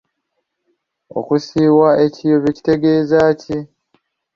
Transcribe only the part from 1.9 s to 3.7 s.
ekiyobyo kitegeeza ki?